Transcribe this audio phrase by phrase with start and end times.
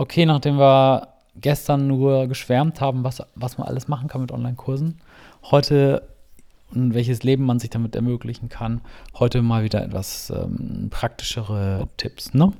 [0.00, 4.98] Okay, nachdem wir gestern nur geschwärmt haben, was, was man alles machen kann mit Online-Kursen,
[5.50, 6.08] heute
[6.74, 8.80] und welches Leben man sich damit ermöglichen kann,
[9.18, 12.50] heute mal wieder etwas ähm, praktischere Tipps, ne?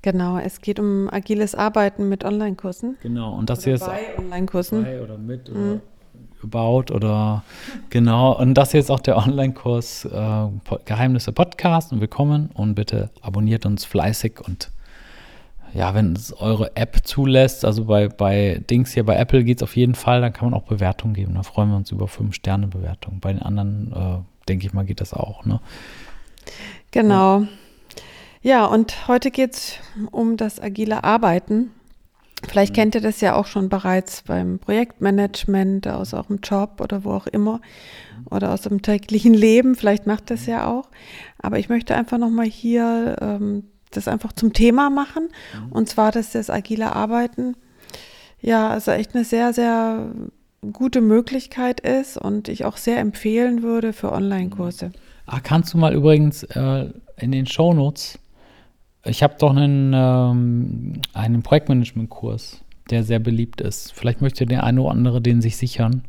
[0.00, 2.96] Genau, es geht um agiles Arbeiten mit Online-Kursen.
[3.02, 4.84] Genau, und das hier ist bei Online-Kursen.
[4.84, 5.80] Bei oder mit oder mhm.
[6.44, 7.44] about oder
[7.90, 8.34] genau.
[8.38, 10.46] Und das hier ist auch der Online-Kurs äh,
[10.86, 14.70] Geheimnisse Podcast und willkommen und bitte abonniert uns fleißig und
[15.74, 19.62] ja, wenn es eure App zulässt, also bei, bei Dings hier bei Apple geht es
[19.62, 21.34] auf jeden Fall, dann kann man auch Bewertungen geben.
[21.34, 23.20] Da freuen wir uns über 5-Sterne-Bewertungen.
[23.20, 25.44] Bei den anderen, äh, denke ich mal, geht das auch.
[25.44, 25.60] Ne?
[26.90, 27.44] Genau.
[28.40, 29.74] Ja, und heute geht es
[30.10, 31.70] um das agile Arbeiten.
[32.46, 32.76] Vielleicht mhm.
[32.76, 37.26] kennt ihr das ja auch schon bereits beim Projektmanagement, aus eurem Job oder wo auch
[37.26, 38.26] immer mhm.
[38.30, 39.74] oder aus dem täglichen Leben.
[39.74, 40.88] Vielleicht macht das ja auch.
[41.38, 45.28] Aber ich möchte einfach nochmal hier ähm, das einfach zum Thema machen.
[45.54, 45.72] Mhm.
[45.72, 47.56] Und zwar, dass das agile Arbeiten
[48.40, 50.10] ja also echt eine sehr, sehr
[50.72, 54.92] gute Möglichkeit ist und ich auch sehr empfehlen würde für Online-Kurse.
[55.26, 58.18] Ah, kannst du mal übrigens äh, in den Shownotes,
[59.04, 63.92] ich habe doch einen, ähm, einen Projektmanagement-Kurs, der sehr beliebt ist.
[63.92, 66.02] Vielleicht möchte der eine oder andere den sich sichern.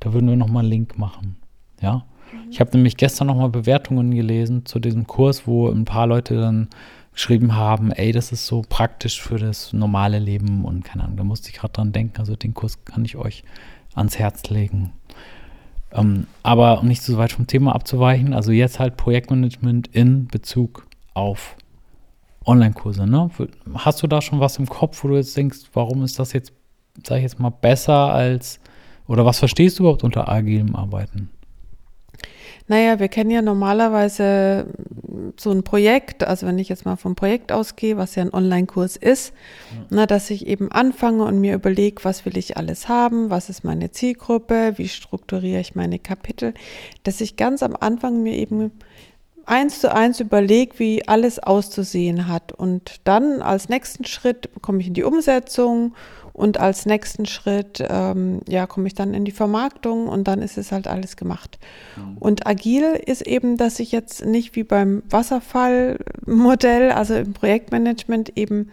[0.00, 1.36] Da würden wir nochmal einen Link machen.
[1.80, 2.04] Ja.
[2.32, 2.50] Mhm.
[2.50, 6.68] Ich habe nämlich gestern nochmal Bewertungen gelesen zu diesem Kurs, wo ein paar Leute dann
[7.14, 11.24] geschrieben haben, ey, das ist so praktisch für das normale Leben und keine Ahnung, da
[11.24, 12.18] musste ich gerade dran denken.
[12.18, 13.44] Also den Kurs kann ich euch
[13.94, 14.92] ans Herz legen.
[15.92, 20.86] Ähm, aber um nicht so weit vom Thema abzuweichen, also jetzt halt Projektmanagement in Bezug
[21.14, 21.56] auf
[22.44, 23.06] Online-Kurse.
[23.06, 23.30] Ne?
[23.74, 26.52] Hast du da schon was im Kopf, wo du jetzt denkst, warum ist das jetzt,
[27.06, 28.58] sag ich jetzt mal, besser als,
[29.06, 31.30] oder was verstehst du überhaupt unter agilem Arbeiten?
[32.66, 34.66] Naja, wir kennen ja normalerweise
[35.38, 38.96] so ein Projekt, also wenn ich jetzt mal vom Projekt ausgehe, was ja ein Online-Kurs
[38.96, 39.32] ist,
[39.74, 39.86] ja.
[39.90, 43.64] na, dass ich eben anfange und mir überlege, was will ich alles haben, was ist
[43.64, 46.54] meine Zielgruppe, wie strukturiere ich meine Kapitel,
[47.02, 48.72] dass ich ganz am Anfang mir eben
[49.46, 52.52] eins zu eins überlege, wie alles auszusehen hat.
[52.52, 55.94] Und dann als nächsten Schritt komme ich in die Umsetzung
[56.34, 60.58] und als nächsten Schritt, ähm, ja, komme ich dann in die Vermarktung und dann ist
[60.58, 61.60] es halt alles gemacht.
[61.96, 62.18] Mhm.
[62.18, 68.70] Und agil ist eben, dass ich jetzt nicht wie beim Wasserfallmodell, also im Projektmanagement eben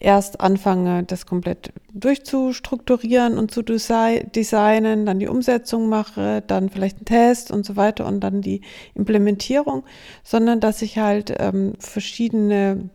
[0.00, 7.04] erst anfange, das komplett durchzustrukturieren und zu designen, dann die Umsetzung mache, dann vielleicht einen
[7.04, 8.60] Test und so weiter und dann die
[8.94, 9.84] Implementierung,
[10.22, 12.90] sondern dass ich halt ähm, verschiedene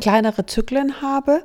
[0.00, 1.42] kleinere Zyklen habe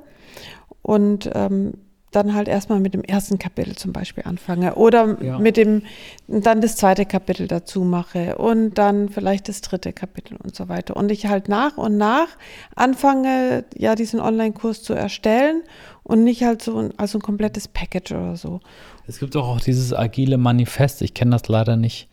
[0.81, 1.73] und ähm,
[2.16, 5.40] dann halt erstmal mit dem ersten Kapitel zum Beispiel anfange oder ja.
[5.40, 5.84] mit dem,
[6.28, 10.96] dann das zweite Kapitel dazu mache und dann vielleicht das dritte Kapitel und so weiter.
[10.96, 12.28] Und ich halt nach und nach
[12.75, 15.62] anfange, ja, diesen Online-Kurs zu erstellen
[16.03, 18.59] und nicht halt so ein, also ein komplettes Package oder so.
[19.07, 22.09] Es gibt auch, auch dieses agile Manifest, ich kenne das leider nicht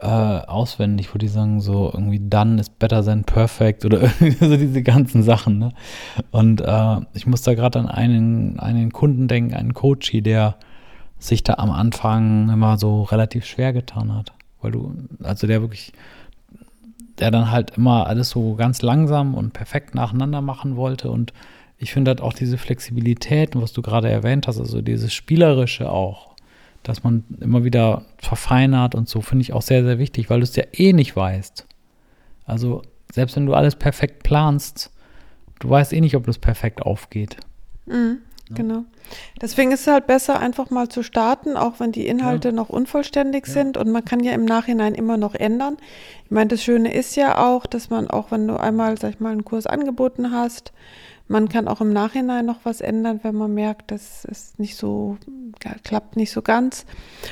[0.00, 4.08] äh, auswendig, wo die sagen so irgendwie done is better than perfect oder
[4.40, 5.58] so diese ganzen Sachen.
[5.58, 5.72] Ne?
[6.30, 10.56] Und äh, ich muss da gerade an einen, einen Kunden denken, einen Coachy, der
[11.18, 14.32] sich da am Anfang immer so relativ schwer getan hat.
[14.60, 15.92] Weil du, also der wirklich,
[17.18, 21.10] der dann halt immer alles so ganz langsam und perfekt nacheinander machen wollte.
[21.10, 21.32] Und
[21.76, 26.36] ich finde halt auch diese Flexibilität, was du gerade erwähnt hast, also dieses Spielerische auch,
[26.82, 30.44] dass man immer wieder verfeinert und so, finde ich auch sehr, sehr wichtig, weil du
[30.44, 31.66] es ja eh nicht weißt.
[32.44, 34.90] Also, selbst wenn du alles perfekt planst,
[35.60, 37.36] du weißt eh nicht, ob das perfekt aufgeht.
[37.86, 38.18] Mhm,
[38.54, 38.84] Genau.
[39.40, 42.54] Deswegen ist es halt besser, einfach mal zu starten, auch wenn die Inhalte ja.
[42.54, 43.52] noch unvollständig ja.
[43.52, 45.76] sind und man kann ja im Nachhinein immer noch ändern.
[46.24, 49.20] Ich meine, das Schöne ist ja auch, dass man auch, wenn du einmal, sag ich
[49.20, 50.72] mal, einen Kurs angeboten hast,
[51.28, 55.18] man kann auch im Nachhinein noch was ändern, wenn man merkt, das ist nicht so,
[55.84, 56.86] klappt nicht so ganz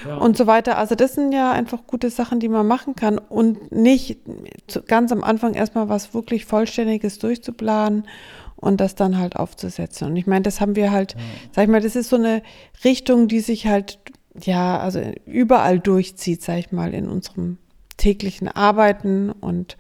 [0.07, 0.17] ja.
[0.17, 0.77] und so weiter.
[0.77, 4.19] Also das sind ja einfach gute Sachen, die man machen kann und nicht
[4.87, 8.07] ganz am Anfang erstmal was wirklich Vollständiges durchzuplanen
[8.57, 10.09] und das dann halt aufzusetzen.
[10.09, 11.21] Und ich meine, das haben wir halt, ja.
[11.53, 12.43] sag ich mal, das ist so eine
[12.85, 13.99] Richtung, die sich halt,
[14.41, 17.59] ja, also überall durchzieht, sag ich mal, in unserem
[17.97, 19.77] täglichen Arbeiten und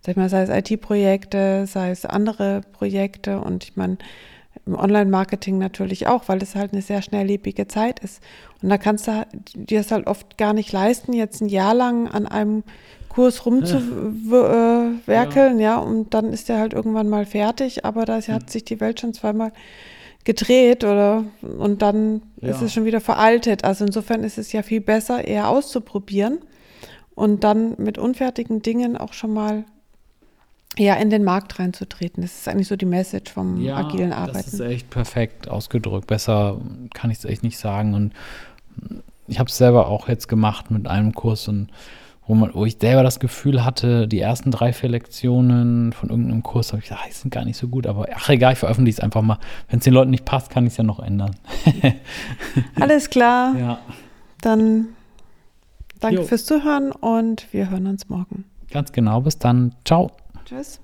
[0.00, 3.98] sag ich mal, sei es IT-Projekte, sei es andere Projekte und ich meine,
[4.66, 8.22] im Online-Marketing natürlich auch, weil es halt eine sehr schnelllebige Zeit ist.
[8.62, 12.08] Und da kannst du dir es halt oft gar nicht leisten, jetzt ein Jahr lang
[12.08, 12.62] an einem
[13.10, 15.74] Kurs rumzuwerkeln, ja.
[15.74, 15.78] ja.
[15.78, 19.12] und dann ist der halt irgendwann mal fertig, aber da hat sich die Welt schon
[19.12, 19.52] zweimal
[20.24, 22.50] gedreht oder und dann ja.
[22.50, 23.64] ist es schon wieder veraltet.
[23.64, 26.38] Also insofern ist es ja viel besser, eher auszuprobieren
[27.14, 29.64] und dann mit unfertigen Dingen auch schon mal
[30.78, 32.22] ja, in den Markt reinzutreten.
[32.22, 34.38] Das ist eigentlich so die Message vom Ja, agilen Arbeiten.
[34.38, 36.06] das ist echt perfekt ausgedrückt.
[36.06, 36.60] Besser
[36.94, 37.94] kann ich es echt nicht sagen.
[37.94, 38.12] Und
[39.26, 41.70] ich habe es selber auch jetzt gemacht mit einem Kurs und
[42.30, 46.44] wo, man, wo ich selber das Gefühl hatte, die ersten drei, vier Lektionen von irgendeinem
[46.44, 48.58] Kurs habe ich gesagt, ah, die sind gar nicht so gut, aber ach egal, ich
[48.60, 49.38] veröffentliche es einfach mal.
[49.68, 51.34] Wenn es den Leuten nicht passt, kann ich es ja noch ändern.
[52.80, 53.78] Alles klar, ja,
[54.42, 54.86] dann
[55.98, 56.22] danke Jo.
[56.22, 58.44] fürs Zuhören und wir hören uns morgen.
[58.70, 59.20] ganz genau.
[59.22, 59.74] Bis dann.
[59.84, 60.12] Ciao.
[60.44, 60.80] Tschüss.